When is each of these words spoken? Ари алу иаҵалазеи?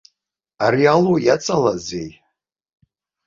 Ари 0.65 0.85
алу 0.93 1.15
иаҵалазеи? 1.19 2.09